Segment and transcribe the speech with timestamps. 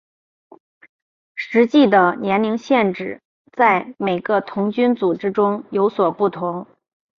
[1.35, 3.21] 实际的年龄限制
[3.55, 6.65] 在每个童军组织中有所不同。